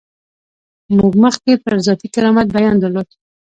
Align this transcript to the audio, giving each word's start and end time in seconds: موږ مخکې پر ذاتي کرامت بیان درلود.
موږ 0.97 1.13
مخکې 1.23 1.53
پر 1.63 1.75
ذاتي 1.85 2.07
کرامت 2.15 2.47
بیان 2.57 2.75
درلود. 2.79 3.07